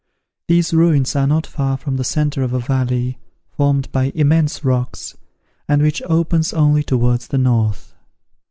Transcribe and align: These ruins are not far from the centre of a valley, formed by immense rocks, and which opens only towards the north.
These 0.47 0.73
ruins 0.73 1.15
are 1.15 1.27
not 1.27 1.45
far 1.45 1.77
from 1.77 1.97
the 1.97 2.03
centre 2.03 2.41
of 2.41 2.53
a 2.53 2.59
valley, 2.59 3.19
formed 3.55 3.91
by 3.91 4.05
immense 4.15 4.65
rocks, 4.65 5.15
and 5.67 5.79
which 5.79 6.01
opens 6.07 6.53
only 6.53 6.81
towards 6.81 7.27
the 7.27 7.37
north. 7.37 7.93